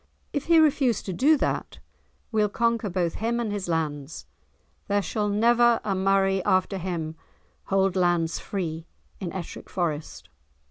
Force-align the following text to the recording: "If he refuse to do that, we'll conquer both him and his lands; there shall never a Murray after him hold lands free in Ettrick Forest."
"If 0.33 0.45
he 0.45 0.57
refuse 0.57 1.03
to 1.03 1.13
do 1.13 1.37
that, 1.37 1.77
we'll 2.31 2.49
conquer 2.49 2.89
both 2.89 3.13
him 3.21 3.39
and 3.39 3.51
his 3.51 3.67
lands; 3.69 4.25
there 4.87 4.99
shall 5.03 5.29
never 5.29 5.79
a 5.83 5.93
Murray 5.93 6.43
after 6.43 6.79
him 6.79 7.15
hold 7.65 7.95
lands 7.95 8.39
free 8.39 8.87
in 9.19 9.31
Ettrick 9.31 9.69
Forest." 9.69 10.29